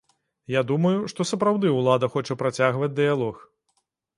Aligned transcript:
Я 0.53 0.61
думаю, 0.71 0.93
што 1.13 1.27
сапраўды 1.31 1.73
ўлада 1.79 2.09
хоча 2.17 2.39
працягваць 2.43 2.93
дыялог. 3.01 3.35